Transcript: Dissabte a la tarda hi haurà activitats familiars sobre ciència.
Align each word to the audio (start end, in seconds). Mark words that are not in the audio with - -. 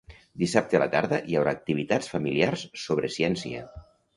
Dissabte 0.43 0.77
a 0.77 0.81
la 0.83 0.87
tarda 0.95 1.19
hi 1.33 1.37
haurà 1.41 1.53
activitats 1.57 2.11
familiars 2.17 2.67
sobre 2.87 3.13
ciència. 3.19 3.63